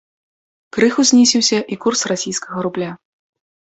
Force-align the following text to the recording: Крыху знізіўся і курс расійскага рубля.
Крыху 0.77 1.05
знізіўся 1.11 1.57
і 1.77 1.81
курс 1.87 1.99
расійскага 2.15 2.57
рубля. 2.71 2.91